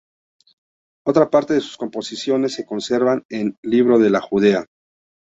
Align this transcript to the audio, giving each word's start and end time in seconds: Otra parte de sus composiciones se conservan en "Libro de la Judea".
Otra 1.05 1.29
parte 1.29 1.53
de 1.53 1.61
sus 1.61 1.77
composiciones 1.77 2.55
se 2.55 2.65
conservan 2.65 3.23
en 3.29 3.59
"Libro 3.61 3.99
de 3.99 4.09
la 4.09 4.19
Judea". 4.19 4.65